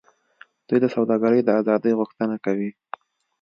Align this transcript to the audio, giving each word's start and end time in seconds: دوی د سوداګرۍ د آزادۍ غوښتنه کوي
دوی 0.67 0.79
د 0.81 0.85
سوداګرۍ 0.95 1.41
د 1.43 1.49
آزادۍ 1.59 1.91
غوښتنه 1.99 2.35
کوي 2.45 2.71